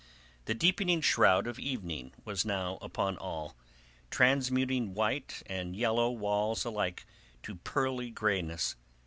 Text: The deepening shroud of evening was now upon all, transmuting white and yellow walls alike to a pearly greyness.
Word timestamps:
The 0.45 0.55
deepening 0.55 0.99
shroud 1.01 1.45
of 1.45 1.59
evening 1.59 2.13
was 2.25 2.43
now 2.43 2.79
upon 2.81 3.19
all, 3.19 3.55
transmuting 4.09 4.95
white 4.95 5.43
and 5.45 5.75
yellow 5.75 6.09
walls 6.09 6.65
alike 6.65 7.05
to 7.43 7.51
a 7.51 7.55
pearly 7.57 8.09
greyness. 8.09 8.75